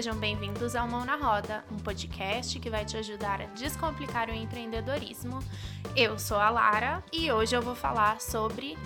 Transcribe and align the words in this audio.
Sejam 0.00 0.16
bem-vindos 0.16 0.74
ao 0.74 0.88
Mão 0.88 1.04
na 1.04 1.14
Roda, 1.14 1.62
um 1.70 1.76
podcast 1.76 2.58
que 2.58 2.70
vai 2.70 2.86
te 2.86 2.96
ajudar 2.96 3.42
a 3.42 3.44
descomplicar 3.48 4.30
o 4.30 4.32
empreendedorismo. 4.32 5.40
Eu 5.94 6.18
sou 6.18 6.38
a 6.38 6.48
Lara 6.48 7.04
e 7.12 7.30
hoje 7.30 7.54
eu 7.54 7.60
vou 7.60 7.74
falar 7.74 8.18
sobre 8.18 8.78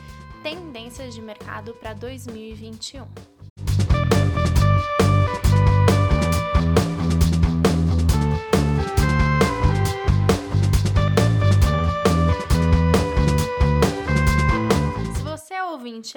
tendências 0.43 1.15
de 1.15 1.23
mercado 1.23 1.73
para 1.75 1.93
2021. 1.93 3.34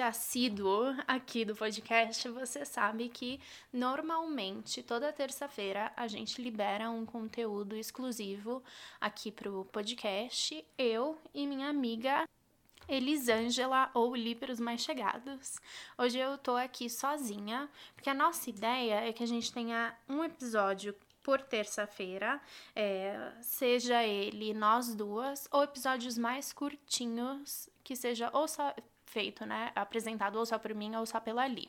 Assíduo 0.08 0.94
aqui 1.06 1.44
do 1.44 1.54
podcast, 1.54 2.26
você 2.30 2.64
sabe 2.64 3.10
que 3.10 3.38
normalmente 3.70 4.82
toda 4.82 5.12
terça-feira 5.12 5.92
a 5.94 6.08
gente 6.08 6.40
libera 6.40 6.90
um 6.90 7.04
conteúdo 7.04 7.76
exclusivo 7.76 8.62
aqui 8.98 9.30
pro 9.30 9.66
podcast. 9.66 10.64
Eu 10.78 11.18
e 11.34 11.46
minha 11.46 11.68
amiga 11.68 12.26
Elisângela 12.88 13.90
ou 13.92 14.16
Li 14.16 14.34
para 14.34 14.50
os 14.50 14.58
mais 14.58 14.80
chegados. 14.80 15.60
Hoje 15.98 16.18
eu 16.18 16.38
tô 16.38 16.56
aqui 16.56 16.88
sozinha, 16.88 17.68
porque 17.94 18.08
a 18.08 18.14
nossa 18.14 18.48
ideia 18.48 19.06
é 19.06 19.12
que 19.12 19.22
a 19.22 19.26
gente 19.26 19.52
tenha 19.52 19.94
um 20.08 20.24
episódio 20.24 20.94
por 21.22 21.42
terça-feira, 21.42 22.40
é, 22.74 23.32
seja 23.42 24.02
ele 24.02 24.54
nós 24.54 24.94
duas, 24.94 25.46
ou 25.50 25.62
episódios 25.64 26.16
mais 26.16 26.50
curtinhos, 26.50 27.68
que 27.84 27.94
seja 27.94 28.30
ou 28.32 28.48
só 28.48 28.74
feito, 29.08 29.44
né? 29.44 29.72
Apresentado 29.74 30.38
ou 30.38 30.46
só 30.46 30.58
por 30.58 30.74
mim 30.74 30.94
ou 30.94 31.04
só 31.06 31.18
pela 31.18 31.42
Ali. 31.42 31.68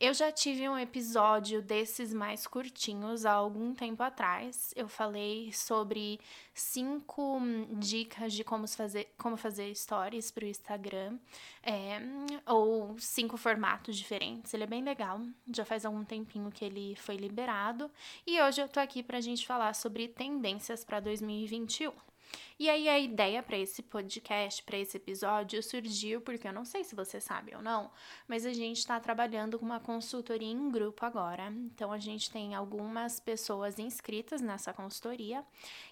Eu 0.00 0.14
já 0.14 0.32
tive 0.32 0.66
um 0.66 0.78
episódio 0.78 1.60
desses 1.60 2.14
mais 2.14 2.46
curtinhos 2.46 3.26
há 3.26 3.32
algum 3.32 3.74
tempo 3.74 4.02
atrás. 4.02 4.72
Eu 4.74 4.88
falei 4.88 5.52
sobre 5.52 6.18
cinco 6.54 7.38
dicas 7.72 8.32
de 8.32 8.42
como 8.42 8.66
fazer, 8.66 9.12
como 9.18 9.36
fazer 9.36 9.74
stories 9.74 10.30
para 10.30 10.46
o 10.46 10.48
Instagram, 10.48 11.18
é, 11.62 12.00
ou 12.46 12.96
cinco 12.98 13.36
formatos 13.36 13.94
diferentes. 13.94 14.54
Ele 14.54 14.64
é 14.64 14.66
bem 14.66 14.82
legal. 14.82 15.20
Já 15.54 15.66
faz 15.66 15.84
algum 15.84 16.02
tempinho 16.02 16.50
que 16.50 16.64
ele 16.64 16.96
foi 16.96 17.16
liberado. 17.16 17.90
E 18.26 18.40
hoje 18.40 18.62
eu 18.62 18.68
tô 18.68 18.80
aqui 18.80 19.02
para 19.02 19.18
a 19.18 19.20
gente 19.20 19.46
falar 19.46 19.74
sobre 19.74 20.08
tendências 20.08 20.82
para 20.82 21.00
2021. 21.00 22.09
E 22.58 22.68
aí 22.68 22.88
a 22.88 22.98
ideia 22.98 23.42
para 23.42 23.56
esse 23.56 23.82
podcast, 23.82 24.62
para 24.62 24.76
esse 24.76 24.96
episódio, 24.96 25.62
surgiu 25.62 26.20
porque 26.20 26.46
eu 26.46 26.52
não 26.52 26.64
sei 26.64 26.84
se 26.84 26.94
você 26.94 27.20
sabe 27.20 27.54
ou 27.54 27.62
não, 27.62 27.90
mas 28.28 28.44
a 28.44 28.52
gente 28.52 28.78
está 28.78 29.00
trabalhando 29.00 29.58
com 29.58 29.64
uma 29.64 29.80
consultoria 29.80 30.50
em 30.50 30.70
grupo 30.70 31.06
agora. 31.06 31.50
Então 31.50 31.92
a 31.92 31.98
gente 31.98 32.30
tem 32.30 32.54
algumas 32.54 33.18
pessoas 33.18 33.78
inscritas 33.78 34.40
nessa 34.40 34.72
consultoria 34.72 35.44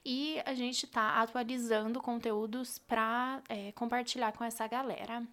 e 0.05 0.41
a 0.45 0.55
gente 0.55 0.85
está 0.85 1.21
atualizando 1.23 2.01
conteúdos 2.01 2.79
para 2.79 3.43
é, 3.49 3.73
compartilhar 3.73 4.33
com 4.33 4.45
essa 4.45 4.67
galera. 4.67 5.27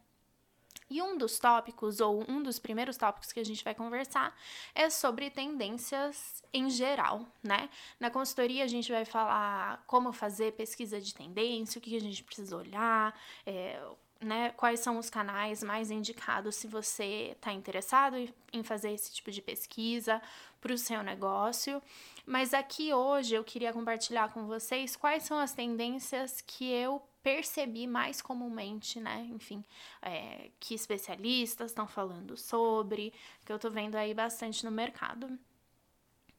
E 0.90 1.02
um 1.02 1.18
dos 1.18 1.40
tópicos, 1.40 2.00
ou 2.00 2.24
um 2.30 2.44
dos 2.44 2.60
primeiros 2.60 2.96
tópicos 2.96 3.32
que 3.32 3.40
a 3.40 3.46
gente 3.46 3.64
vai 3.64 3.74
conversar, 3.74 4.36
é 4.74 4.90
sobre 4.90 5.30
tendências 5.30 6.44
em 6.54 6.70
geral, 6.70 7.26
né? 7.44 7.70
Na 8.00 8.12
consultoria 8.12 8.64
a 8.64 8.68
gente 8.68 8.92
vai 8.92 9.04
falar 9.04 9.84
como 9.88 10.14
fazer 10.14 10.54
pesquisa 10.54 11.02
de 11.02 11.14
tendência, 11.14 11.80
o 11.80 11.82
que 11.82 11.96
a 11.96 12.02
gente 12.02 12.24
precisa 12.24 12.56
olhar, 12.56 13.20
é, 13.46 13.82
né, 14.22 14.52
quais 14.52 14.80
são 14.80 14.98
os 14.98 15.10
canais 15.10 15.62
mais 15.64 15.92
indicados 15.92 16.56
se 16.56 16.68
você 16.68 17.32
está 17.32 17.52
interessado 17.52 18.16
em 18.52 18.64
fazer 18.64 18.92
esse 18.92 19.14
tipo 19.14 19.32
de 19.32 19.42
pesquisa 19.42 20.22
para 20.62 20.74
o 20.74 20.78
seu 20.78 21.04
negócio. 21.04 21.82
Mas 22.26 22.54
aqui 22.54 22.94
hoje 22.94 23.36
eu 23.36 23.44
queria 23.44 23.74
compartilhar 23.74 24.32
com 24.34 24.46
vocês 24.46 24.96
quais 24.96 25.24
são 25.24 25.38
as 25.38 25.54
tendências 25.54 26.42
que 26.42 26.66
eu 26.72 27.02
percebi 27.26 27.88
mais 27.88 28.22
comumente, 28.22 29.00
né? 29.02 29.28
Enfim, 29.32 29.66
é, 30.00 30.52
que 30.60 30.76
especialistas 30.76 31.72
estão 31.72 31.88
falando 31.88 32.38
sobre, 32.38 33.12
que 33.44 33.52
eu 33.52 33.58
tô 33.58 33.68
vendo 33.72 33.96
aí 33.96 34.14
bastante 34.14 34.64
no 34.64 34.70
mercado. 34.70 35.28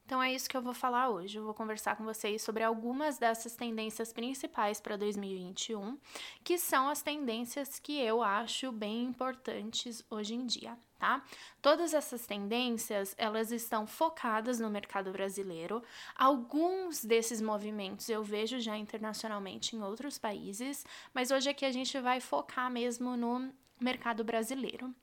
Então 0.06 0.22
é 0.22 0.32
isso 0.32 0.48
que 0.48 0.56
eu 0.56 0.62
vou 0.62 0.72
falar 0.72 1.08
hoje. 1.10 1.36
Eu 1.36 1.44
vou 1.44 1.52
conversar 1.52 1.96
com 1.96 2.04
vocês 2.04 2.40
sobre 2.40 2.62
algumas 2.62 3.18
dessas 3.18 3.56
tendências 3.56 4.12
principais 4.12 4.80
para 4.80 4.96
2021, 4.96 5.98
que 6.44 6.56
são 6.56 6.88
as 6.88 7.02
tendências 7.02 7.80
que 7.80 7.98
eu 7.98 8.22
acho 8.22 8.70
bem 8.70 9.02
importantes 9.02 10.04
hoje 10.08 10.34
em 10.34 10.46
dia, 10.46 10.78
tá? 10.96 11.24
Todas 11.60 11.92
essas 11.92 12.24
tendências, 12.24 13.16
elas 13.18 13.50
estão 13.50 13.84
focadas 13.84 14.60
no 14.60 14.70
mercado 14.70 15.10
brasileiro. 15.10 15.82
Alguns 16.14 17.04
desses 17.04 17.40
movimentos 17.40 18.08
eu 18.08 18.22
vejo 18.22 18.60
já 18.60 18.76
internacionalmente 18.76 19.74
em 19.74 19.82
outros 19.82 20.18
países, 20.18 20.86
mas 21.12 21.32
hoje 21.32 21.50
aqui 21.50 21.64
a 21.64 21.72
gente 21.72 21.98
vai 21.98 22.20
focar 22.20 22.70
mesmo 22.70 23.16
no 23.16 23.52
mercado 23.80 24.22
brasileiro. 24.22 24.94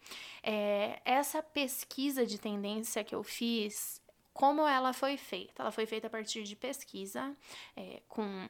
É, 0.41 1.01
essa 1.03 1.43
pesquisa 1.43 2.25
de 2.25 2.39
tendência 2.39 3.03
que 3.03 3.13
eu 3.13 3.21
fiz, 3.21 4.01
como 4.33 4.67
ela 4.67 4.93
foi 4.93 5.17
feita? 5.17 5.61
Ela 5.61 5.71
foi 5.71 5.85
feita 5.85 6.07
a 6.07 6.09
partir 6.09 6.43
de 6.43 6.55
pesquisa, 6.55 7.35
é, 7.75 8.01
com 8.07 8.49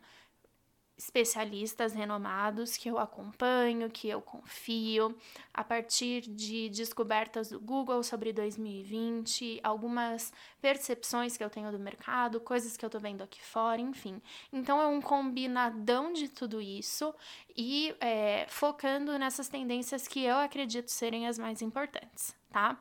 especialistas 0.98 1.94
renomados 1.94 2.78
que 2.78 2.90
eu 2.90 3.00
acompanho, 3.00 3.90
que 3.90 4.08
eu 4.08 4.22
confio, 4.22 5.18
a 5.54 5.64
partir 5.64 6.22
de 6.22 6.70
descobertas 6.70 7.50
do 7.50 7.60
Google 7.60 8.04
sobre 8.04 8.32
2020, 8.32 9.60
algumas 9.64 10.32
percepções 10.62 11.36
que 11.36 11.44
eu 11.44 11.50
tenho 11.50 11.72
do 11.72 11.80
mercado, 11.80 12.40
coisas 12.40 12.78
que 12.78 12.86
eu 12.86 12.90
tô 12.90 13.00
vendo 13.00 13.22
aqui 13.24 13.42
fora, 13.42 13.82
enfim. 13.82 14.22
Então 14.52 14.82
é 14.82 14.88
um 14.88 15.02
combinadão 15.02 16.14
de 16.14 16.30
tudo 16.30 16.62
isso 16.62 17.14
e 17.56 17.96
é, 18.00 18.46
focando 18.48 19.18
nessas 19.18 19.48
tendências 19.48 20.08
que 20.08 20.24
eu 20.24 20.38
acredito 20.38 20.90
serem 20.90 21.28
as 21.28 21.40
mais 21.40 21.62
importantes, 21.62 22.36
tá? 22.52 22.80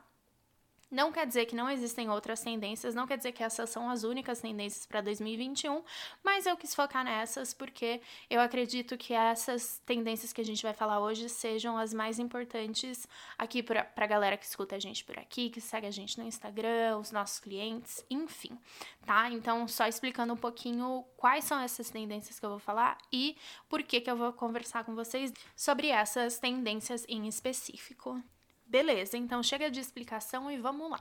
Não 0.93 1.11
quer 1.11 1.27
dizer 1.27 1.47
que 1.47 1.57
não 1.57 1.71
existem 1.71 2.11
outras 2.11 2.43
tendências, 2.43 2.95
não 2.95 3.07
quer 3.07 3.17
dizer 3.17 3.33
que 3.33 3.43
essas 3.43 3.71
são 3.71 3.89
as 3.89 4.05
únicas 4.05 4.43
tendências 4.43 4.85
para 4.85 5.01
2021, 5.01 5.83
mas 6.23 6.45
eu 6.45 6.55
quis 6.55 6.75
focar 6.75 7.03
nessas 7.03 7.55
porque 7.55 8.03
eu 8.29 8.39
acredito 8.43 8.99
que 8.99 9.15
essas 9.15 9.81
tendências 9.87 10.35
que 10.35 10.43
a 10.43 10.45
gente 10.45 10.63
vai 10.63 10.75
falar 10.75 11.01
hoje 11.01 11.31
sejam 11.31 11.79
as 11.79 11.95
mais 11.95 12.19
importantes 12.19 13.09
aqui 13.39 13.63
para 13.63 13.91
a 13.97 14.07
galera 14.07 14.37
que 14.37 14.45
escuta 14.45 14.77
a 14.77 14.79
gente 14.79 15.03
por 15.03 15.19
aqui, 15.19 15.49
que 15.49 15.63
segue 15.63 15.87
a 15.87 15.91
gente 15.91 16.19
no 16.19 16.27
Instagram, 16.27 16.99
os 16.99 17.11
nossos 17.11 17.41
clientes, 17.41 18.05
enfim, 18.11 18.59
tá? 19.07 19.31
Então, 19.31 19.67
só 19.67 19.87
explicando 19.87 20.35
um 20.35 20.37
pouquinho 20.37 21.07
quais 21.17 21.45
são 21.47 21.59
essas 21.59 21.89
tendências 21.89 22.39
que 22.39 22.45
eu 22.45 22.51
vou 22.51 22.59
falar 22.59 22.99
e 23.11 23.35
por 23.67 23.83
que, 23.83 23.99
que 23.99 24.11
eu 24.11 24.17
vou 24.17 24.31
conversar 24.35 24.85
com 24.85 24.95
vocês 24.95 25.33
sobre 25.57 25.89
essas 25.89 26.39
tendências 26.39 27.07
em 27.09 27.27
específico. 27.27 28.23
Beleza, 28.73 29.19
então 29.19 29.43
chega 29.43 29.71
de 29.71 29.79
explicação 29.79 30.51
e 30.51 30.57
vamos 30.57 30.91
lá. 30.91 31.01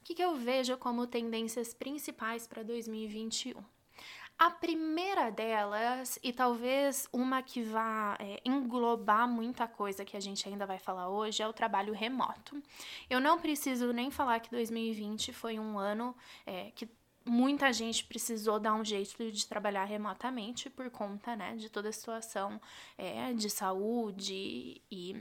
O 0.00 0.02
que, 0.02 0.16
que 0.16 0.24
eu 0.24 0.34
vejo 0.34 0.76
como 0.78 1.06
tendências 1.06 1.72
principais 1.72 2.44
para 2.44 2.64
2021? 2.64 3.62
A 4.36 4.50
primeira 4.50 5.30
delas, 5.30 6.18
e 6.24 6.32
talvez 6.32 7.08
uma 7.12 7.40
que 7.40 7.62
vá 7.62 8.16
é, 8.18 8.40
englobar 8.44 9.28
muita 9.28 9.68
coisa 9.68 10.04
que 10.04 10.16
a 10.16 10.20
gente 10.20 10.48
ainda 10.48 10.66
vai 10.66 10.80
falar 10.80 11.08
hoje, 11.08 11.40
é 11.40 11.46
o 11.46 11.52
trabalho 11.52 11.92
remoto. 11.92 12.60
Eu 13.08 13.20
não 13.20 13.38
preciso 13.38 13.92
nem 13.92 14.10
falar 14.10 14.40
que 14.40 14.50
2020 14.50 15.32
foi 15.32 15.56
um 15.56 15.78
ano 15.78 16.16
é, 16.44 16.72
que 16.74 16.88
muita 17.24 17.72
gente 17.72 18.02
precisou 18.06 18.58
dar 18.58 18.74
um 18.74 18.84
jeito 18.84 19.30
de 19.30 19.46
trabalhar 19.46 19.84
remotamente 19.84 20.68
por 20.68 20.90
conta 20.90 21.36
né, 21.36 21.54
de 21.54 21.70
toda 21.70 21.90
a 21.90 21.92
situação 21.92 22.60
é, 22.96 23.32
de 23.34 23.48
saúde 23.48 24.82
e 24.90 25.14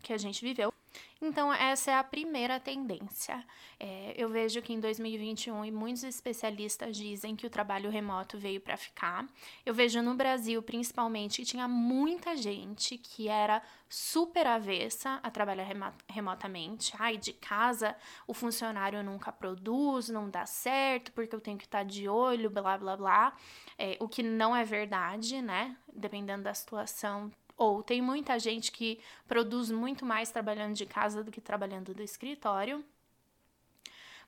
que 0.00 0.12
a 0.12 0.18
gente 0.18 0.44
viveu. 0.44 0.72
Então, 1.20 1.52
essa 1.52 1.90
é 1.90 1.94
a 1.94 2.04
primeira 2.04 2.60
tendência. 2.60 3.44
É, 3.78 4.14
eu 4.16 4.28
vejo 4.28 4.62
que 4.62 4.72
em 4.72 4.78
2021, 4.78 5.64
e 5.64 5.70
muitos 5.70 6.04
especialistas 6.04 6.96
dizem 6.96 7.34
que 7.34 7.44
o 7.46 7.50
trabalho 7.50 7.90
remoto 7.90 8.38
veio 8.38 8.60
para 8.60 8.76
ficar. 8.76 9.26
Eu 9.66 9.74
vejo 9.74 10.00
no 10.00 10.14
Brasil, 10.14 10.62
principalmente, 10.62 11.42
que 11.42 11.44
tinha 11.44 11.66
muita 11.66 12.36
gente 12.36 12.96
que 12.96 13.28
era 13.28 13.60
super 13.88 14.46
avessa 14.46 15.18
a 15.20 15.30
trabalhar 15.30 15.66
remotamente. 16.08 16.94
Ai, 16.98 17.16
de 17.16 17.32
casa 17.32 17.96
o 18.26 18.32
funcionário 18.32 19.02
nunca 19.02 19.32
produz, 19.32 20.08
não 20.08 20.30
dá 20.30 20.46
certo, 20.46 21.10
porque 21.12 21.34
eu 21.34 21.40
tenho 21.40 21.58
que 21.58 21.64
estar 21.64 21.84
de 21.84 22.08
olho, 22.08 22.48
blá 22.48 22.78
blá 22.78 22.96
blá. 22.96 23.32
É, 23.76 23.96
o 23.98 24.08
que 24.08 24.22
não 24.22 24.54
é 24.54 24.64
verdade, 24.64 25.42
né? 25.42 25.76
Dependendo 25.92 26.44
da 26.44 26.54
situação, 26.54 27.32
ou 27.58 27.82
tem 27.82 28.00
muita 28.00 28.38
gente 28.38 28.70
que 28.70 29.00
produz 29.26 29.70
muito 29.70 30.06
mais 30.06 30.30
trabalhando 30.30 30.74
de 30.74 30.86
casa 30.86 31.24
do 31.24 31.32
que 31.32 31.40
trabalhando 31.40 31.92
do 31.92 32.02
escritório. 32.02 32.84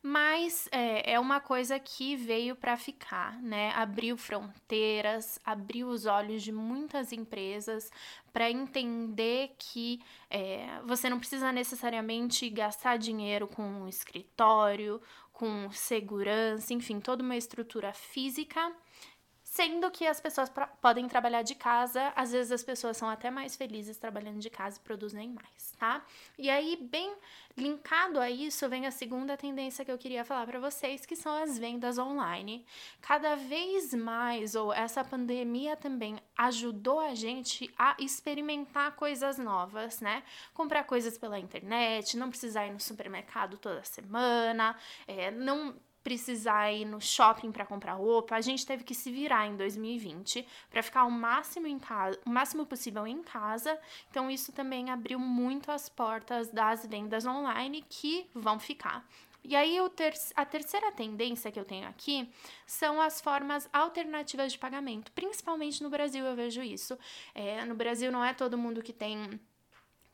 mas 0.02 0.66
é, 0.72 1.12
é 1.12 1.20
uma 1.20 1.40
coisa 1.40 1.78
que 1.78 2.16
veio 2.16 2.56
para 2.56 2.76
ficar, 2.76 3.40
né? 3.42 3.70
Abriu 3.74 4.16
fronteiras, 4.16 5.38
abriu 5.44 5.88
os 5.88 6.06
olhos 6.06 6.42
de 6.42 6.50
muitas 6.52 7.12
empresas 7.12 7.90
para 8.32 8.50
entender 8.50 9.54
que 9.58 10.00
é, 10.30 10.80
você 10.86 11.10
não 11.10 11.18
precisa 11.18 11.52
necessariamente 11.52 12.48
gastar 12.48 12.96
dinheiro 12.96 13.46
com 13.46 13.62
um 13.62 13.88
escritório, 13.88 15.02
com 15.32 15.70
segurança, 15.70 16.72
enfim, 16.72 16.98
toda 16.98 17.22
uma 17.22 17.36
estrutura 17.36 17.92
física 17.92 18.74
Sendo 19.60 19.90
que 19.90 20.06
as 20.06 20.18
pessoas 20.18 20.50
podem 20.80 21.06
trabalhar 21.06 21.42
de 21.42 21.54
casa, 21.54 22.14
às 22.16 22.32
vezes 22.32 22.50
as 22.50 22.62
pessoas 22.62 22.96
são 22.96 23.10
até 23.10 23.30
mais 23.30 23.56
felizes 23.56 23.98
trabalhando 23.98 24.38
de 24.38 24.48
casa 24.48 24.78
e 24.78 24.80
produzem 24.80 25.28
mais, 25.28 25.72
tá? 25.78 26.02
E 26.38 26.48
aí, 26.48 26.78
bem 26.80 27.14
linkado 27.54 28.18
a 28.18 28.30
isso, 28.30 28.66
vem 28.70 28.86
a 28.86 28.90
segunda 28.90 29.36
tendência 29.36 29.84
que 29.84 29.92
eu 29.92 29.98
queria 29.98 30.24
falar 30.24 30.46
para 30.46 30.58
vocês, 30.58 31.04
que 31.04 31.14
são 31.14 31.30
as 31.42 31.58
vendas 31.58 31.98
online. 31.98 32.64
Cada 33.02 33.34
vez 33.34 33.92
mais, 33.92 34.54
ou 34.54 34.72
essa 34.72 35.04
pandemia 35.04 35.76
também 35.76 36.16
ajudou 36.38 36.98
a 36.98 37.14
gente 37.14 37.70
a 37.76 37.94
experimentar 37.98 38.96
coisas 38.96 39.36
novas, 39.36 40.00
né? 40.00 40.22
Comprar 40.54 40.84
coisas 40.84 41.18
pela 41.18 41.38
internet, 41.38 42.16
não 42.16 42.30
precisar 42.30 42.66
ir 42.66 42.72
no 42.72 42.80
supermercado 42.80 43.58
toda 43.58 43.84
semana, 43.84 44.74
é, 45.06 45.30
não 45.30 45.76
precisar 46.02 46.72
ir 46.72 46.84
no 46.84 47.00
shopping 47.00 47.52
para 47.52 47.66
comprar 47.66 47.94
roupa, 47.94 48.34
a 48.34 48.40
gente 48.40 48.64
teve 48.66 48.84
que 48.84 48.94
se 48.94 49.10
virar 49.10 49.46
em 49.46 49.56
2020 49.56 50.46
para 50.70 50.82
ficar 50.82 51.04
o 51.04 51.10
máximo 51.10 51.66
em 51.66 51.78
casa, 51.78 52.18
o 52.24 52.30
máximo 52.30 52.66
possível 52.66 53.06
em 53.06 53.22
casa. 53.22 53.78
Então 54.10 54.30
isso 54.30 54.52
também 54.52 54.90
abriu 54.90 55.18
muito 55.18 55.70
as 55.70 55.88
portas 55.88 56.50
das 56.50 56.86
vendas 56.86 57.26
online 57.26 57.84
que 57.88 58.28
vão 58.34 58.58
ficar. 58.58 59.06
E 59.42 59.56
aí, 59.56 59.78
ter 59.96 60.12
a 60.36 60.44
terceira 60.44 60.92
tendência 60.92 61.50
que 61.50 61.58
eu 61.58 61.64
tenho 61.64 61.88
aqui 61.88 62.28
são 62.66 63.00
as 63.00 63.20
formas 63.20 63.68
alternativas 63.72 64.52
de 64.52 64.58
pagamento. 64.58 65.10
Principalmente 65.12 65.82
no 65.82 65.88
Brasil, 65.88 66.24
eu 66.24 66.36
vejo 66.36 66.62
isso. 66.62 66.98
É, 67.34 67.64
no 67.64 67.74
Brasil, 67.74 68.12
não 68.12 68.22
é 68.22 68.34
todo 68.34 68.58
mundo 68.58 68.82
que 68.82 68.92
tem 68.92 69.40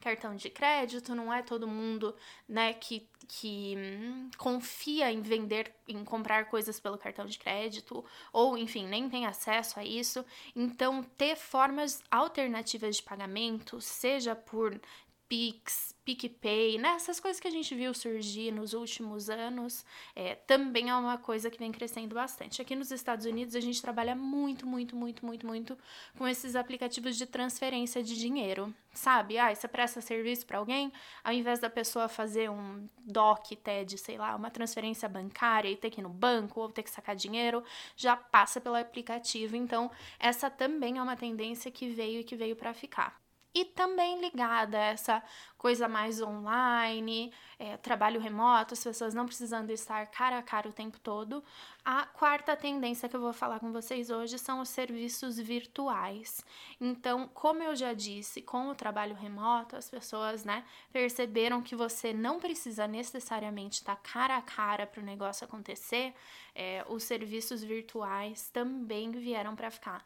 cartão 0.01 0.37
de 0.37 0.51
crédito, 0.51 1.15
não 1.15 1.33
é 1.33 1.43
todo 1.43 1.67
mundo, 1.67 2.15
né, 2.49 2.73
que, 2.73 3.09
que 3.27 3.75
hum, 3.77 4.31
confia 4.37 5.11
em 5.11 5.21
vender, 5.21 5.75
em 5.89 6.05
comprar 6.05 6.49
coisas 6.49 6.79
pelo 6.79 6.99
cartão 6.99 7.27
de 7.27 7.39
crédito, 7.39 8.05
ou 8.33 8.57
enfim, 8.57 8.87
nem 8.87 9.09
tem 9.09 9.27
acesso 9.27 9.81
a 9.81 9.85
isso. 9.85 10.25
Então, 10.55 11.03
ter 11.03 11.37
formas 11.37 12.03
alternativas 12.11 12.97
de 12.97 13.03
pagamento, 13.03 13.81
seja 13.81 14.35
por 14.35 14.81
Pix, 15.29 15.93
PicPay, 16.05 16.79
né? 16.79 16.91
Essas 16.91 17.19
coisas 17.19 17.41
que 17.41 17.49
a 17.49 17.51
gente 17.51 17.75
viu 17.75 17.93
surgir 17.93 18.53
nos 18.53 18.75
últimos 18.75 19.29
anos, 19.29 19.85
é, 20.15 20.37
também 20.37 20.89
é 20.89 20.95
uma 20.95 21.19
coisa 21.19 21.51
que 21.51 21.59
vem 21.59 21.73
crescendo 21.73 22.15
bastante. 22.15 22.63
Aqui 22.63 22.77
nos 22.77 22.93
Estados 22.93 23.27
Unidos, 23.27 23.57
a 23.57 23.61
gente 23.61 23.83
trabalha 23.83 24.15
muito, 24.15 24.65
muito, 24.65 24.95
muito, 24.95 25.27
muito, 25.27 25.45
muito 25.45 25.77
com 26.17 26.29
esses 26.29 26.55
aplicativos 26.55 27.17
de 27.17 27.27
transferência 27.27 28.05
de 28.05 28.17
dinheiro, 28.17 28.73
sabe? 28.95 29.37
Ah, 29.37 29.53
você 29.53 29.67
presta 29.67 30.01
serviço 30.01 30.47
para 30.47 30.59
alguém, 30.59 30.93
ao 31.25 31.33
invés 31.33 31.59
da 31.59 31.69
pessoa 31.69 32.09
fazer 32.09 32.49
um 32.49 32.89
DOC, 33.05 33.57
TED, 33.57 33.99
sei 33.99 34.17
lá, 34.17 34.37
uma 34.37 34.51
transferência 34.51 35.09
bancária 35.09 35.69
e 35.69 35.77
ter 35.77 35.91
que 35.91 36.01
ir 36.01 36.05
no 36.05 36.09
banco 36.09 36.61
ou 36.61 36.71
ter 36.71 36.85
que 36.85 36.91
sacar 36.91 37.17
dinheiro, 37.17 37.65
já 37.97 38.17
passa 38.17 38.61
pelo 38.61 38.77
aplicativo. 38.77 39.57
Então, 39.57 39.91
essa 40.21 40.49
também 40.49 40.99
é 40.99 41.03
uma 41.03 41.17
tendência 41.17 41.69
que 41.69 41.89
veio 41.89 42.21
e 42.21 42.25
que 42.25 42.37
veio 42.37 42.55
para 42.55 42.73
ficar 42.73 43.26
e 43.57 43.65
também 43.65 44.21
ligada 44.21 44.77
a 44.77 44.85
essa 44.85 45.23
coisa 45.57 45.89
mais 45.89 46.21
online, 46.21 47.33
é, 47.59 47.79
trabalho 47.79 48.21
remoto, 48.21 48.75
as 48.75 48.85
pessoas 48.85 49.15
não 49.15 49.25
precisando 49.25 49.71
estar 49.71 50.07
cara 50.09 50.37
a 50.37 50.43
cara 50.43 50.69
o 50.69 50.73
tempo 50.75 51.01
todo. 51.01 51.43
A 51.83 52.05
quarta 52.05 52.55
tendência 52.55 53.09
que 53.09 53.17
eu 53.17 53.21
vou 53.21 53.33
falar 53.33 53.59
com 53.59 53.73
vocês 53.73 54.11
hoje 54.11 54.39
são 54.39 54.61
os 54.61 54.69
serviços 54.69 55.39
virtuais. 55.39 56.45
Então, 56.79 57.31
como 57.33 57.63
eu 57.63 57.75
já 57.75 57.95
disse, 57.95 58.43
com 58.43 58.69
o 58.69 58.75
trabalho 58.75 59.15
remoto, 59.15 59.75
as 59.75 59.89
pessoas, 59.89 60.45
né, 60.45 60.63
perceberam 60.93 61.63
que 61.63 61.75
você 61.75 62.13
não 62.13 62.39
precisa 62.39 62.87
necessariamente 62.87 63.79
estar 63.79 63.97
cara 63.97 64.37
a 64.37 64.43
cara 64.43 64.87
para 64.87 65.01
o 65.01 65.05
negócio 65.05 65.47
acontecer. 65.47 66.13
É, 66.55 66.85
os 66.91 67.05
serviços 67.05 67.65
virtuais 67.65 68.51
também 68.51 69.13
vieram 69.13 69.57
para 69.57 69.71
ficar. 69.71 70.05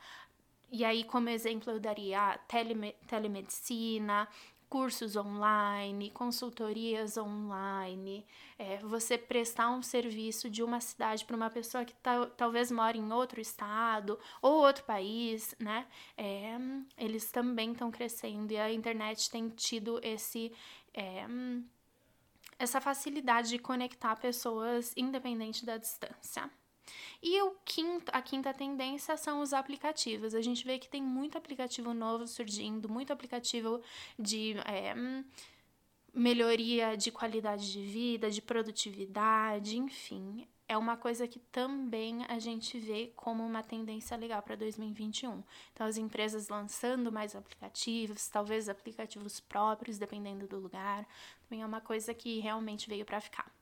E 0.71 0.85
aí, 0.85 1.05
como 1.05 1.29
exemplo, 1.29 1.73
eu 1.73 1.81
daria 1.81 2.39
teleme 2.47 2.95
telemedicina, 3.07 4.29
cursos 4.71 5.17
online, 5.17 6.11
consultorias 6.11 7.17
online, 7.17 8.25
é, 8.57 8.79
você 8.79 9.19
prestar 9.19 9.69
um 9.71 9.83
serviço 9.83 10.49
de 10.49 10.63
uma 10.63 10.81
cidade 10.81 11.25
para 11.25 11.35
uma 11.35 11.51
pessoa 11.51 11.85
que 11.85 11.95
talvez 12.37 12.71
mora 12.71 12.97
em 12.97 13.13
outro 13.13 13.41
estado 13.41 14.17
ou 14.41 14.61
outro 14.65 14.85
país, 14.85 15.57
né? 15.59 15.89
É, 16.17 16.57
eles 16.97 17.33
também 17.33 17.73
estão 17.73 17.91
crescendo 17.91 18.53
e 18.53 18.57
a 18.59 18.73
internet 18.73 19.29
tem 19.29 19.49
tido 19.49 19.99
esse. 20.05 20.53
É, 20.95 21.27
essa 22.59 22.81
facilidade 22.81 23.49
de 23.49 23.59
conectar 23.59 24.15
pessoas 24.17 24.93
independente 24.97 25.65
da 25.65 25.79
distância. 25.79 26.49
E 27.23 27.41
o 27.43 27.55
quinto, 27.65 28.11
a 28.15 28.23
quinta 28.23 28.53
tendência 28.55 29.17
são 29.17 29.41
os 29.41 29.53
aplicativos. 29.53 30.35
A 30.35 30.41
gente 30.41 30.65
vê 30.65 30.79
que 30.79 30.89
tem 30.89 31.03
muito 31.03 31.37
aplicativo 31.37 31.93
novo 31.93 32.27
surgindo, 32.27 32.89
muito 32.89 33.13
aplicativo 33.13 33.81
de 34.19 34.57
é, 34.61 34.95
melhoria 36.15 36.97
de 36.97 37.11
qualidade 37.11 37.71
de 37.71 37.83
vida, 37.83 38.31
de 38.31 38.41
produtividade, 38.41 39.77
enfim. 39.77 40.47
É 40.67 40.79
uma 40.79 40.97
coisa 40.97 41.27
que 41.27 41.41
também 41.41 42.25
a 42.29 42.39
gente 42.39 42.79
vê 42.79 43.13
como 43.17 43.45
uma 43.45 43.63
tendência 43.63 44.17
legal 44.17 44.41
para 44.41 44.55
2021. 44.55 45.43
Então, 45.73 45.87
as 45.87 45.97
empresas 45.97 46.49
lançando 46.49 47.11
mais 47.11 47.35
aplicativos, 47.35 48.29
talvez 48.29 48.69
aplicativos 48.69 49.41
próprios, 49.41 49.99
dependendo 49.99 50.47
do 50.47 50.61
lugar, 50.61 51.07
também 51.43 51.63
é 51.63 51.67
uma 51.67 51.81
coisa 51.81 52.15
que 52.15 52.39
realmente 52.39 52.89
veio 52.89 53.05
para 53.05 53.21
ficar. 53.21 53.60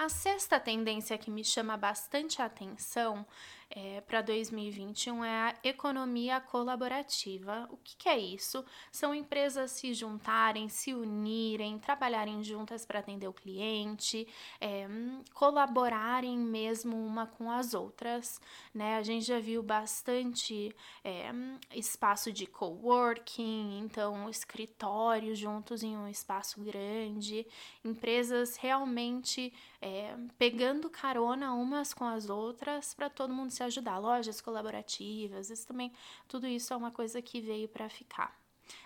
A 0.00 0.08
sexta 0.08 0.60
tendência 0.60 1.18
que 1.18 1.28
me 1.28 1.42
chama 1.42 1.76
bastante 1.76 2.40
a 2.40 2.44
atenção 2.44 3.26
é, 3.70 4.00
para 4.00 4.22
2021 4.22 5.24
é 5.24 5.50
a 5.50 5.54
economia 5.62 6.40
colaborativa. 6.40 7.68
O 7.70 7.76
que, 7.76 7.96
que, 7.96 8.08
é 8.08 8.18
isso? 8.18 8.64
São 8.90 9.14
empresas 9.14 9.72
se 9.72 9.92
juntarem, 9.92 10.68
se 10.68 10.94
unirem, 10.94 11.78
trabalharem 11.78 12.42
juntas 12.42 12.86
para 12.86 13.00
atender 13.00 13.28
o 13.28 13.32
cliente, 13.32 14.26
é, 14.58 14.88
colaborarem 15.34 16.38
mesmo 16.38 16.96
uma 16.96 17.26
com 17.26 17.50
as 17.50 17.74
outras. 17.74 18.40
Né? 18.72 18.96
A 18.96 19.02
gente 19.02 19.26
já 19.26 19.38
viu 19.38 19.62
bastante 19.62 20.74
é, 21.04 21.30
espaço 21.74 22.32
de 22.32 22.46
coworking, 22.46 23.80
então 23.80 24.30
escritórios 24.30 25.38
juntos 25.38 25.82
em 25.82 25.96
um 25.96 26.08
espaço 26.08 26.60
grande, 26.62 27.46
empresas 27.84 28.56
realmente 28.56 29.52
é, 29.80 30.16
pegando 30.38 30.88
carona 30.88 31.52
umas 31.52 31.92
com 31.92 32.04
as 32.04 32.30
outras 32.30 32.94
para 32.94 33.10
todo 33.10 33.32
mundo 33.32 33.57
se 33.58 33.62
ajudar. 33.64 33.98
Lojas 33.98 34.40
colaborativas, 34.40 35.50
isso 35.50 35.66
também, 35.66 35.92
tudo 36.26 36.46
isso 36.46 36.72
é 36.72 36.76
uma 36.76 36.90
coisa 36.90 37.20
que 37.20 37.40
veio 37.40 37.68
para 37.68 37.88
ficar. 37.88 38.36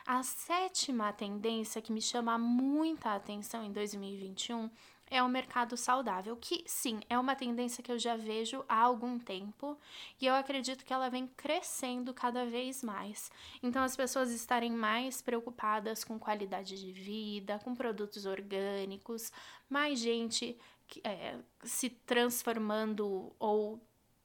A 0.07 0.23
sétima 0.23 1.13
tendência 1.13 1.83
que 1.83 1.93
me 1.93 2.01
chama 2.01 2.39
muita 2.39 3.15
atenção 3.15 3.65
em 3.65 3.73
2021 3.73 4.71
é 5.11 5.23
o 5.23 5.29
mercado 5.29 5.77
saudável, 5.77 6.35
que 6.37 6.65
sim, 6.67 7.01
é 7.11 7.19
uma 7.19 7.37
tendência 7.37 7.83
que 7.83 7.93
eu 7.93 7.99
já 7.99 8.17
vejo 8.17 8.65
há 8.67 8.81
algum 8.81 9.19
tempo 9.19 9.77
e 10.19 10.25
eu 10.25 10.35
acredito 10.35 10.87
que 10.87 10.93
ela 10.93 11.11
vem 11.11 11.27
crescendo 11.27 12.15
cada 12.15 12.47
vez 12.47 12.83
mais. 12.83 13.31
Então, 13.63 13.83
as 13.83 13.95
pessoas 13.95 14.31
estarem 14.31 14.73
mais 14.73 15.21
preocupadas 15.21 16.03
com 16.03 16.19
qualidade 16.19 16.81
de 16.81 16.93
vida, 16.93 17.59
com 17.59 17.75
produtos 17.75 18.25
orgânicos, 18.25 19.31
mais 19.69 19.99
gente 19.99 20.59
é, 21.05 21.37
se 21.63 21.91
transformando 21.91 23.35
ou 23.39 23.79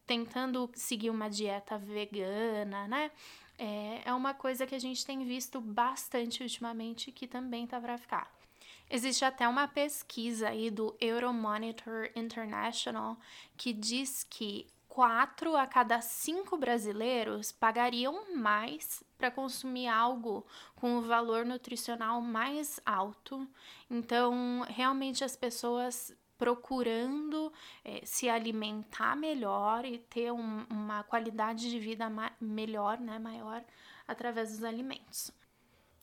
tentando 0.07 0.71
seguir 0.73 1.09
uma 1.09 1.29
dieta 1.29 1.77
vegana, 1.77 2.87
né? 2.87 3.11
É, 3.59 4.01
é 4.05 4.13
uma 4.13 4.33
coisa 4.33 4.65
que 4.65 4.73
a 4.73 4.79
gente 4.79 5.05
tem 5.05 5.25
visto 5.25 5.59
bastante 5.59 6.41
ultimamente 6.41 7.11
que 7.11 7.27
também 7.27 7.67
tá 7.67 7.79
para 7.79 7.97
ficar. 7.97 8.31
Existe 8.89 9.25
até 9.25 9.45
uma 9.47 9.67
pesquisa 9.67 10.47
aí 10.49 10.71
do 10.71 10.95
Euromonitor 11.01 12.09
International 12.15 13.17
que 13.57 13.73
diz 13.73 14.23
que 14.23 14.65
quatro 14.87 15.55
a 15.55 15.67
cada 15.67 15.99
cinco 16.01 16.57
brasileiros 16.57 17.51
pagariam 17.51 18.35
mais 18.35 19.03
para 19.17 19.29
consumir 19.29 19.87
algo 19.87 20.45
com 20.75 20.97
o 20.97 21.01
valor 21.01 21.45
nutricional 21.45 22.21
mais 22.21 22.79
alto. 22.85 23.47
Então, 23.89 24.65
realmente 24.69 25.23
as 25.23 25.35
pessoas 25.35 26.15
procurando 26.37 27.51
é, 27.83 28.01
se 28.05 28.29
alimentar 28.29 29.15
melhor 29.15 29.85
e 29.85 29.97
ter 29.97 30.31
um, 30.31 30.65
uma 30.69 31.03
qualidade 31.03 31.69
de 31.69 31.79
vida 31.79 32.07
melhor, 32.39 32.99
né, 32.99 33.17
maior 33.19 33.63
através 34.07 34.51
dos 34.51 34.63
alimentos. 34.63 35.31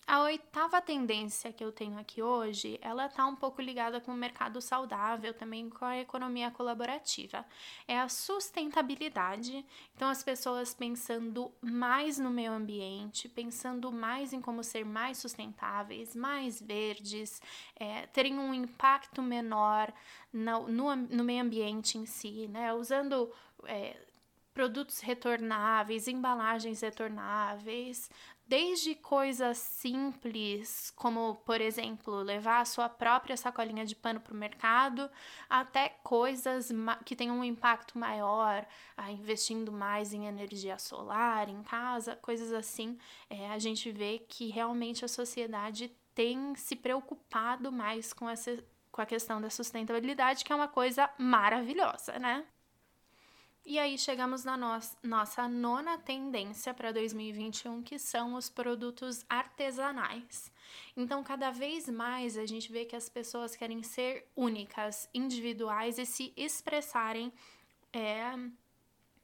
A 0.07 0.21
oitava 0.23 0.83
tendência 0.83 1.51
que 1.53 1.65
eu 1.65 1.73
tenho 1.73 1.99
aqui 1.99 2.23
hoje, 2.23 2.79
ela 2.83 3.09
tá 3.09 3.25
um 3.25 3.35
pouco 3.35 3.63
ligada 3.63 4.01
com 4.01 4.13
o 4.13 4.17
mercado 4.17 4.61
saudável, 4.61 5.33
também 5.33 5.71
com 5.71 5.85
a 5.85 5.99
economia 5.99 6.51
colaborativa. 6.51 7.45
É 7.89 7.99
a 7.99 8.09
sustentabilidade. 8.09 9.65
Então, 9.97 10.11
as 10.11 10.23
pessoas 10.23 10.75
pensando 10.75 11.51
mais 11.63 12.19
no 12.19 12.29
meio 12.29 12.53
ambiente, 12.53 13.31
pensando 13.31 13.91
mais 13.91 14.35
em 14.35 14.43
como 14.43 14.63
ser 14.63 14.85
mais 14.85 15.17
sustentáveis, 15.17 16.15
mais 16.15 16.61
verdes, 16.61 17.41
é, 17.77 18.07
terem 18.09 18.39
um 18.39 18.53
impacto 18.53 19.23
menor 19.23 19.91
no, 20.31 20.69
no, 20.69 20.97
no, 20.97 21.25
meio 21.25 21.43
ambiente 21.43 21.97
em 21.97 22.05
si, 22.05 22.47
né? 22.49 22.75
Usando 22.75 23.33
é, 23.65 23.97
produtos 24.55 25.01
retornáveis, 25.01 26.07
embalagens 26.07 26.81
retornáveis, 26.81 28.09
Desde 28.47 28.95
coisas 28.95 29.57
simples, 29.57 30.93
como, 30.95 31.37
por 31.47 31.63
exemplo, 31.63 32.17
levar 32.17 32.61
a 32.61 32.65
sua 32.67 32.91
própria 32.91 33.39
sacolinha 33.39 33.87
de 33.87 33.97
pano 33.97 34.21
para 34.21 34.35
o 34.35 34.37
mercado, 34.37 35.11
até 35.49 35.89
coisas 36.03 36.71
que 37.07 37.17
tenham 37.17 37.39
um 37.39 37.45
impacto 37.45 37.99
maior, 37.99 38.67
investindo 39.09 39.73
mais 39.73 40.13
em 40.13 40.27
energia 40.27 40.79
solar 40.79 41.49
em 41.49 41.63
casa, 41.63 42.17
coisas 42.17 42.53
assim. 42.53 42.99
É, 43.31 43.49
a 43.51 43.59
gente 43.59 43.91
vê 43.91 44.19
que 44.19 44.49
realmente 44.51 45.07
a 45.07 45.09
sociedade 45.09 45.91
tem 46.15 46.55
se 46.55 46.77
preocupado 46.77 47.73
mais 47.73 48.13
com, 48.13 48.29
essa, 48.29 48.63
com 48.93 49.01
a 49.01 49.07
questão 49.07 49.41
da 49.41 49.49
sustentabilidade, 49.49 50.45
que 50.45 50.53
é 50.53 50.57
uma 50.57 50.69
coisa 50.69 51.09
maravilhosa, 51.19 52.19
né? 52.19 52.45
E 53.67 53.79
aí 53.79 53.97
chegamos 53.97 54.45
na 54.45 54.59
no 54.59 54.79
nossa 55.03 55.49
nona 55.49 55.97
tendência 55.97 56.75
para 56.75 56.93
2021, 56.93 57.83
que 57.83 57.99
são 57.99 58.35
os 58.35 58.51
produtos 58.51 59.25
artesanais. 59.27 60.53
Então, 60.95 61.25
cada 61.25 61.51
vez 61.51 61.89
mais 61.89 62.37
a 62.37 62.45
gente 62.45 62.71
vê 62.71 62.85
que 62.85 62.95
as 62.95 63.09
pessoas 63.09 63.57
querem 63.57 63.83
ser 63.83 64.31
únicas, 64.37 65.09
individuais 65.15 65.99
e 65.99 66.05
se 66.05 66.31
expressarem 66.37 67.33
é, 67.91 68.35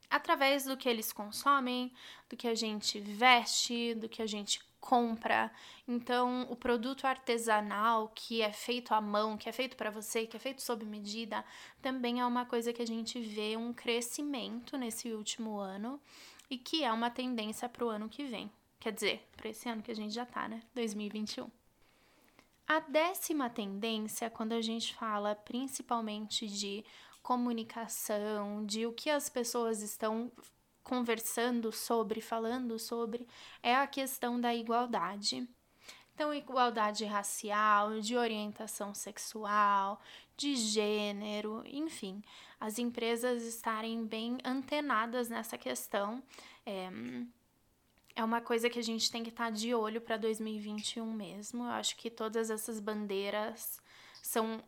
através 0.09 0.65
do 0.65 0.75
que 0.75 0.89
eles 0.89 1.13
consomem, 1.13 1.93
do 2.29 2.37
que 2.37 2.49
a 2.49 2.55
gente 2.55 2.99
veste, 2.99 3.95
do 3.95 4.09
que 4.09 4.23
a 4.23 4.27
gente 4.27 4.61
compra. 4.81 5.51
Então, 5.87 6.47
o 6.51 6.57
produto 6.57 7.07
artesanal 7.07 8.11
que 8.15 8.43
é 8.43 8.53
feito 8.53 8.93
à 8.93 9.01
mão, 9.01 9.37
que 9.37 9.49
é 9.49 9.53
feito 9.53 9.77
para 9.77 9.91
você, 9.91 10.27
que 10.27 10.37
é 10.37 10.41
feito 10.41 10.63
sob 10.63 10.85
medida, 10.85 11.45
também 11.83 12.21
é 12.21 12.27
uma 12.27 12.45
coisa 12.47 12.73
que 12.73 12.83
a 12.83 12.87
gente 12.87 13.21
vê 13.21 13.57
um 13.57 13.73
crescimento 13.73 14.77
nesse 14.77 15.13
último 15.13 15.59
ano 15.59 16.01
e 16.49 16.59
que 16.59 16.83
é 16.83 16.93
uma 16.93 17.11
tendência 17.11 17.69
para 17.69 17.85
o 17.85 17.89
ano 17.89 18.09
que 18.09 18.25
vem. 18.25 18.51
Quer 18.81 18.93
dizer, 18.93 19.29
para 19.37 19.51
esse 19.51 19.69
ano 19.69 19.83
que 19.83 19.91
a 19.91 19.97
gente 19.97 20.15
já 20.15 20.25
tá, 20.25 20.49
né? 20.49 20.63
2021. 20.75 21.51
A 22.67 22.81
décima 22.81 23.51
tendência, 23.51 24.31
quando 24.31 24.53
a 24.53 24.63
gente 24.63 24.95
fala 24.95 25.35
principalmente 25.35 26.47
de 26.47 26.85
comunicação, 27.23 28.65
de 28.65 28.87
o 28.87 28.93
que 28.93 29.11
as 29.11 29.29
pessoas 29.29 29.83
estão 29.83 30.33
conversando 30.91 31.71
sobre, 31.71 32.21
falando 32.21 32.77
sobre, 32.77 33.25
é 33.63 33.77
a 33.77 33.87
questão 33.87 34.41
da 34.41 34.53
igualdade. 34.53 35.49
Então, 36.13 36.35
igualdade 36.35 37.05
racial, 37.05 38.01
de 38.01 38.17
orientação 38.17 38.93
sexual, 38.93 40.03
de 40.37 40.57
gênero, 40.57 41.63
enfim, 41.65 42.21
as 42.59 42.77
empresas 42.81 43.45
estarem 43.45 44.05
bem 44.05 44.39
antenadas 44.45 45.29
nessa 45.29 45.57
questão. 45.57 46.21
É, 46.67 46.91
é 48.17 48.25
uma 48.25 48.41
coisa 48.41 48.69
que 48.69 48.81
a 48.81 48.83
gente 48.83 49.13
tem 49.13 49.23
que 49.23 49.31
estar 49.31 49.53
de 49.53 49.73
olho 49.73 50.01
para 50.01 50.17
2021 50.17 51.07
mesmo. 51.13 51.63
Eu 51.63 51.71
acho 51.71 51.97
que 51.97 52.11
todas 52.11 52.51
essas 52.51 52.81
bandeiras 52.81 53.81
são 54.21 54.61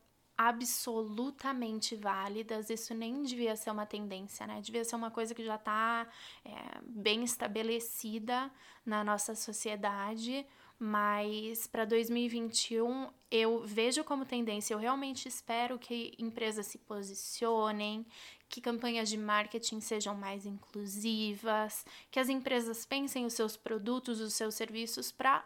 absolutamente 0.48 1.94
válidas, 1.94 2.70
isso 2.70 2.94
nem 2.94 3.22
devia 3.22 3.54
ser 3.56 3.70
uma 3.70 3.86
tendência, 3.86 4.46
né? 4.46 4.60
Devia 4.60 4.84
ser 4.84 4.96
uma 4.96 5.10
coisa 5.10 5.34
que 5.34 5.44
já 5.44 5.56
está 5.56 6.06
é, 6.44 6.50
bem 6.82 7.22
estabelecida 7.22 8.50
na 8.84 9.04
nossa 9.04 9.34
sociedade, 9.34 10.46
mas 10.78 11.66
para 11.66 11.84
2021 11.84 13.08
eu 13.30 13.62
vejo 13.64 14.02
como 14.02 14.24
tendência, 14.24 14.74
eu 14.74 14.78
realmente 14.78 15.28
espero 15.28 15.78
que 15.78 16.12
empresas 16.18 16.66
se 16.66 16.78
posicionem, 16.78 18.04
que 18.48 18.60
campanhas 18.60 19.08
de 19.08 19.16
marketing 19.16 19.80
sejam 19.80 20.14
mais 20.14 20.44
inclusivas, 20.44 21.86
que 22.10 22.18
as 22.18 22.28
empresas 22.28 22.84
pensem 22.84 23.24
os 23.24 23.32
seus 23.32 23.56
produtos, 23.56 24.20
os 24.20 24.34
seus 24.34 24.54
serviços 24.54 25.12
para 25.12 25.44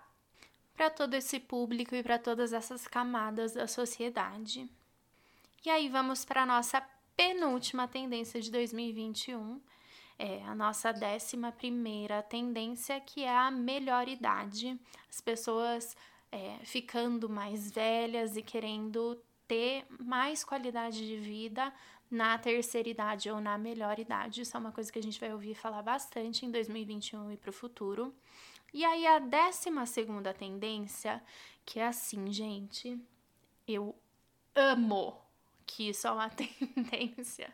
para 0.77 0.91
todo 0.91 1.15
esse 1.15 1.41
público 1.41 1.95
e 1.95 2.03
para 2.03 2.19
todas 2.19 2.53
essas 2.53 2.87
camadas 2.87 3.55
da 3.55 3.67
sociedade. 3.67 4.69
E 5.65 5.71
aí 5.71 5.89
vamos 5.89 6.25
para 6.25 6.43
a 6.43 6.47
nossa 6.47 6.81
penúltima 7.17 7.89
tendência 7.89 8.41
de 8.41 8.51
2021, 8.51 9.61
é 10.19 10.43
a 10.45 10.55
nossa 10.55 10.93
décima 10.93 11.53
primeira 11.53 12.23
tendência, 12.23 12.99
que 13.01 13.23
é 13.23 13.37
a 13.37 13.51
melhor 13.51 14.09
idade. 14.09 14.79
As 15.11 15.21
pessoas 15.21 15.95
é, 16.33 16.59
ficando 16.65 17.29
mais 17.29 17.71
velhas 17.71 18.37
e 18.37 18.43
querendo 18.43 19.21
ter 19.47 19.85
mais 20.01 20.43
qualidade 20.43 21.07
de 21.07 21.17
vida 21.19 21.73
na 22.11 22.39
terceira 22.39 22.89
idade 22.89 23.31
ou 23.31 23.41
na 23.41 23.59
melhor 23.59 23.99
idade. 23.99 24.41
Isso 24.41 24.57
é 24.57 24.61
uma 24.61 24.73
coisa 24.73 24.91
que 24.91 24.99
a 24.99 25.03
gente 25.03 25.21
vai 25.21 25.33
ouvir 25.33 25.55
falar 25.55 25.83
bastante 25.83 26.47
em 26.47 26.51
2021 26.51 27.33
e 27.33 27.37
para 27.37 27.51
o 27.51 27.53
futuro. 27.53 28.15
E 28.73 28.85
aí, 28.85 29.07
a 29.07 29.19
décima 29.19 29.87
segunda 29.87 30.33
tendência, 30.33 31.23
que 31.65 31.79
é 31.79 31.87
assim, 31.87 32.33
gente, 32.33 32.99
eu 33.67 33.95
amo 34.55 35.26
que 35.67 35.91
é 35.91 36.11
uma 36.11 36.31
tendência. 36.31 37.53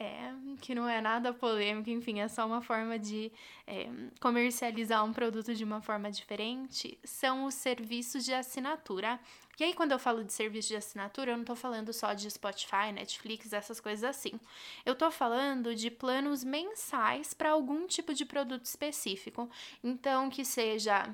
É, 0.00 0.32
que 0.60 0.76
não 0.76 0.88
é 0.88 1.00
nada 1.00 1.32
polêmico, 1.32 1.90
enfim, 1.90 2.20
é 2.20 2.28
só 2.28 2.46
uma 2.46 2.62
forma 2.62 2.96
de 2.96 3.32
é, 3.66 3.88
comercializar 4.20 5.04
um 5.04 5.12
produto 5.12 5.52
de 5.52 5.64
uma 5.64 5.80
forma 5.80 6.08
diferente, 6.08 6.96
são 7.02 7.46
os 7.46 7.54
serviços 7.54 8.24
de 8.24 8.32
assinatura. 8.32 9.18
E 9.58 9.64
aí, 9.64 9.74
quando 9.74 9.90
eu 9.90 9.98
falo 9.98 10.22
de 10.22 10.32
serviço 10.32 10.68
de 10.68 10.76
assinatura, 10.76 11.32
eu 11.32 11.36
não 11.36 11.44
tô 11.44 11.56
falando 11.56 11.92
só 11.92 12.14
de 12.14 12.30
Spotify, 12.30 12.92
Netflix, 12.94 13.52
essas 13.52 13.80
coisas 13.80 14.04
assim. 14.04 14.38
Eu 14.86 14.94
tô 14.94 15.10
falando 15.10 15.74
de 15.74 15.90
planos 15.90 16.44
mensais 16.44 17.34
para 17.34 17.50
algum 17.50 17.84
tipo 17.88 18.14
de 18.14 18.24
produto 18.24 18.66
específico. 18.66 19.50
Então, 19.82 20.30
que 20.30 20.44
seja 20.44 21.12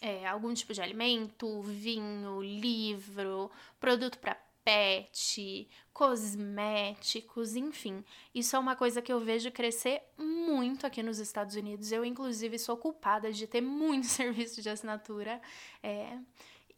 é, 0.00 0.28
algum 0.28 0.54
tipo 0.54 0.72
de 0.72 0.80
alimento, 0.80 1.60
vinho, 1.62 2.40
livro, 2.40 3.50
produto 3.80 4.16
para 4.18 4.36
pet, 4.70 5.68
cosméticos, 5.92 7.56
enfim. 7.56 8.04
Isso 8.32 8.54
é 8.54 8.58
uma 8.58 8.76
coisa 8.76 9.02
que 9.02 9.12
eu 9.12 9.18
vejo 9.18 9.50
crescer 9.50 10.00
muito 10.16 10.86
aqui 10.86 11.02
nos 11.02 11.18
Estados 11.18 11.56
Unidos. 11.56 11.90
Eu, 11.90 12.04
inclusive, 12.04 12.56
sou 12.56 12.76
culpada 12.76 13.32
de 13.32 13.48
ter 13.48 13.60
muito 13.60 14.06
serviço 14.06 14.62
de 14.62 14.68
assinatura. 14.68 15.42
É, 15.82 16.16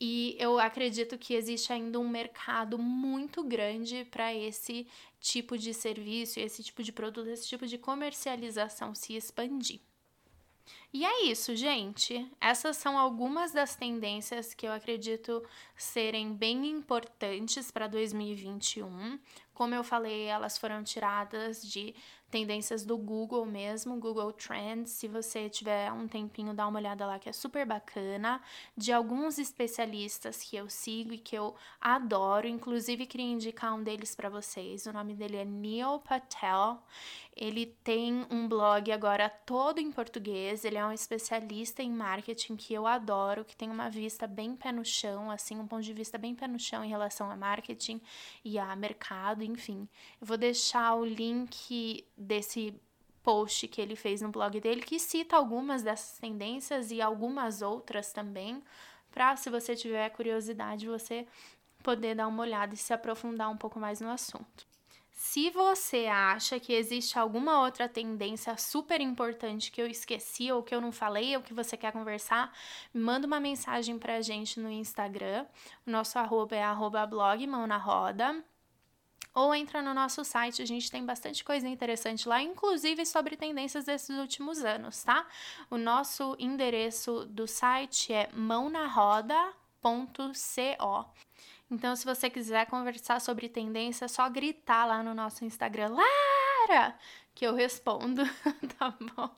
e 0.00 0.34
eu 0.38 0.58
acredito 0.58 1.18
que 1.18 1.34
existe 1.34 1.70
ainda 1.70 2.00
um 2.00 2.08
mercado 2.08 2.78
muito 2.78 3.44
grande 3.44 4.06
para 4.10 4.34
esse 4.34 4.86
tipo 5.20 5.58
de 5.58 5.74
serviço, 5.74 6.40
esse 6.40 6.62
tipo 6.62 6.82
de 6.82 6.92
produto, 6.92 7.28
esse 7.28 7.46
tipo 7.46 7.66
de 7.66 7.76
comercialização 7.76 8.94
se 8.94 9.14
expandir. 9.14 9.80
E 10.94 11.06
é 11.06 11.24
isso, 11.24 11.56
gente. 11.56 12.30
Essas 12.38 12.76
são 12.76 12.98
algumas 12.98 13.50
das 13.50 13.74
tendências 13.74 14.52
que 14.52 14.66
eu 14.66 14.72
acredito 14.72 15.42
serem 15.74 16.34
bem 16.34 16.66
importantes 16.66 17.70
para 17.70 17.86
2021. 17.86 19.18
Como 19.54 19.74
eu 19.74 19.82
falei, 19.82 20.24
elas 20.24 20.58
foram 20.58 20.82
tiradas 20.84 21.62
de 21.62 21.94
tendências 22.30 22.84
do 22.84 22.96
Google 22.96 23.44
mesmo, 23.46 24.00
Google 24.00 24.32
Trends. 24.32 24.90
Se 24.90 25.06
você 25.06 25.48
tiver 25.48 25.92
um 25.92 26.08
tempinho, 26.08 26.54
dá 26.54 26.66
uma 26.66 26.78
olhada 26.78 27.06
lá 27.06 27.18
que 27.18 27.28
é 27.28 27.32
super 27.32 27.66
bacana. 27.66 28.40
De 28.76 28.92
alguns 28.92 29.38
especialistas 29.38 30.42
que 30.42 30.56
eu 30.56 30.68
sigo 30.68 31.12
e 31.12 31.18
que 31.18 31.36
eu 31.36 31.54
adoro, 31.80 32.46
inclusive 32.46 33.06
queria 33.06 33.26
indicar 33.26 33.74
um 33.74 33.82
deles 33.82 34.14
para 34.14 34.30
vocês. 34.30 34.86
O 34.86 34.92
nome 34.92 35.14
dele 35.14 35.36
é 35.36 35.44
Neil 35.44 35.98
Patel. 36.00 36.82
Ele 37.34 37.66
tem 37.82 38.26
um 38.30 38.46
blog 38.46 38.92
agora 38.92 39.28
todo 39.28 39.78
em 39.78 39.90
português. 39.90 40.64
Ele 40.64 40.76
é 40.76 40.84
um 40.84 40.92
especialista 40.92 41.82
em 41.82 41.90
marketing 41.90 42.56
que 42.56 42.74
eu 42.74 42.86
adoro, 42.86 43.44
que 43.44 43.56
tem 43.56 43.70
uma 43.70 43.88
vista 43.88 44.26
bem 44.26 44.54
pé 44.54 44.70
no 44.70 44.84
chão, 44.84 45.30
assim, 45.30 45.58
um 45.58 45.66
ponto 45.66 45.82
de 45.82 45.92
vista 45.92 46.18
bem 46.18 46.34
pé 46.34 46.46
no 46.46 46.58
chão 46.58 46.84
em 46.84 46.88
relação 46.88 47.30
a 47.30 47.36
marketing 47.36 48.00
e 48.44 48.58
a 48.58 48.76
mercado, 48.76 49.42
enfim. 49.42 49.88
Eu 50.20 50.26
vou 50.26 50.36
deixar 50.36 50.94
o 50.94 51.04
link 51.04 52.06
desse 52.16 52.78
post 53.22 53.66
que 53.68 53.80
ele 53.80 53.96
fez 53.96 54.20
no 54.20 54.30
blog 54.30 54.60
dele, 54.60 54.82
que 54.82 54.98
cita 54.98 55.36
algumas 55.36 55.82
dessas 55.82 56.18
tendências 56.18 56.90
e 56.90 57.00
algumas 57.00 57.62
outras 57.62 58.12
também, 58.12 58.62
para 59.10 59.36
se 59.36 59.48
você 59.48 59.74
tiver 59.76 60.10
curiosidade, 60.10 60.86
você 60.86 61.26
poder 61.82 62.14
dar 62.14 62.28
uma 62.28 62.42
olhada 62.42 62.74
e 62.74 62.76
se 62.76 62.92
aprofundar 62.92 63.50
um 63.50 63.56
pouco 63.56 63.78
mais 63.78 64.00
no 64.00 64.10
assunto. 64.10 64.71
Se 65.24 65.50
você 65.50 66.08
acha 66.08 66.58
que 66.58 66.72
existe 66.72 67.16
alguma 67.16 67.62
outra 67.62 67.88
tendência 67.88 68.56
super 68.56 69.00
importante 69.00 69.70
que 69.70 69.80
eu 69.80 69.86
esqueci 69.86 70.50
ou 70.50 70.64
que 70.64 70.74
eu 70.74 70.80
não 70.80 70.90
falei 70.90 71.36
ou 71.36 71.42
que 71.42 71.54
você 71.54 71.76
quer 71.76 71.92
conversar, 71.92 72.52
manda 72.92 73.24
uma 73.24 73.38
mensagem 73.38 74.00
pra 74.00 74.20
gente 74.20 74.58
no 74.58 74.68
Instagram. 74.68 75.46
O 75.86 75.90
nosso 75.92 76.18
arroba 76.18 76.56
é 76.56 76.64
arroba 76.64 77.06
blog 77.06 77.46
mão 77.46 77.68
na 77.68 77.76
roda 77.76 78.44
ou 79.32 79.54
entra 79.54 79.80
no 79.80 79.94
nosso 79.94 80.24
site, 80.24 80.60
a 80.60 80.66
gente 80.66 80.90
tem 80.90 81.06
bastante 81.06 81.44
coisa 81.44 81.68
interessante 81.68 82.28
lá, 82.28 82.42
inclusive 82.42 83.06
sobre 83.06 83.36
tendências 83.36 83.84
desses 83.84 84.18
últimos 84.18 84.64
anos, 84.64 85.04
tá? 85.04 85.24
O 85.70 85.78
nosso 85.78 86.34
endereço 86.36 87.26
do 87.26 87.46
site 87.46 88.12
é 88.12 88.28
mãonaroda.co. 88.34 91.06
Então, 91.72 91.96
se 91.96 92.04
você 92.04 92.28
quiser 92.28 92.66
conversar 92.66 93.18
sobre 93.18 93.48
tendência, 93.48 94.04
é 94.04 94.08
só 94.08 94.28
gritar 94.28 94.84
lá 94.84 95.02
no 95.02 95.14
nosso 95.14 95.42
Instagram, 95.42 95.88
Lara, 95.88 96.94
que 97.34 97.46
eu 97.46 97.54
respondo, 97.54 98.22
tá 98.78 98.94
bom? 99.00 99.30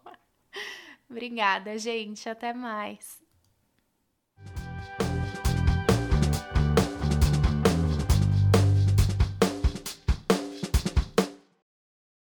Obrigada, 1.08 1.78
gente. 1.78 2.28
Até 2.28 2.52
mais. 2.52 3.23